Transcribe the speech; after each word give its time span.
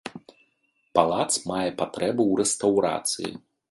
Палац 1.01 1.29
мае 1.51 1.69
патрэбу 1.85 2.23
ў 2.31 2.33
рэстаўрацыі. 2.45 3.31